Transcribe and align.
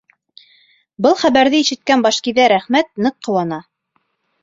Был 1.07 1.17
хәбәрҙе 1.25 1.61
ишеткән 1.65 2.07
Башкиҫәр 2.09 2.57
Әхмәт 2.59 2.93
ныҡ 3.07 3.21
ҡыуана. 3.29 3.65